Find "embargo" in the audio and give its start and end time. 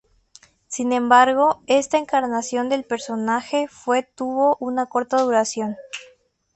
0.93-1.61